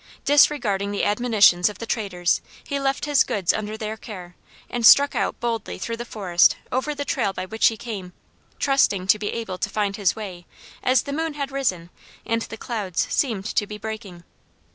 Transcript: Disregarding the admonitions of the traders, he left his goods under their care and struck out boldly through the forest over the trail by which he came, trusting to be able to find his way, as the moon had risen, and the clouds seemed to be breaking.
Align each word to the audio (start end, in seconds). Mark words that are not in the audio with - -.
Disregarding 0.25 0.89
the 0.89 1.03
admonitions 1.05 1.69
of 1.69 1.77
the 1.77 1.85
traders, 1.85 2.41
he 2.63 2.79
left 2.79 3.05
his 3.05 3.23
goods 3.23 3.53
under 3.53 3.77
their 3.77 3.97
care 3.97 4.35
and 4.67 4.83
struck 4.83 5.13
out 5.13 5.39
boldly 5.39 5.77
through 5.77 5.97
the 5.97 6.05
forest 6.05 6.55
over 6.71 6.95
the 6.95 7.05
trail 7.05 7.33
by 7.33 7.45
which 7.45 7.67
he 7.67 7.77
came, 7.77 8.11
trusting 8.57 9.05
to 9.05 9.19
be 9.19 9.29
able 9.31 9.59
to 9.59 9.69
find 9.69 9.97
his 9.97 10.15
way, 10.15 10.47
as 10.81 11.03
the 11.03 11.13
moon 11.13 11.35
had 11.35 11.51
risen, 11.51 11.91
and 12.25 12.41
the 12.41 12.57
clouds 12.57 13.05
seemed 13.11 13.45
to 13.45 13.67
be 13.67 13.77
breaking. 13.77 14.23